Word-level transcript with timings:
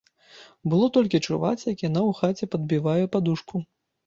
Было 0.71 0.87
толькі 0.95 1.21
чуваць, 1.27 1.67
як 1.73 1.83
яна 1.89 2.01
ў 2.13 2.19
хаце 2.21 2.45
падбівае 2.57 2.99
падушку. 3.19 3.63